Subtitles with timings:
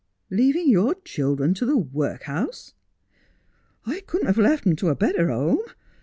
[0.31, 2.73] 'Leaving your children to the workhouse?'
[3.85, 5.59] 'I couldn't have left 'em to a better home.